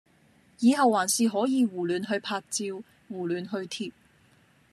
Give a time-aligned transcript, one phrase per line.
[0.57, 3.91] 以後還是可以胡亂去拍照，胡亂去貼！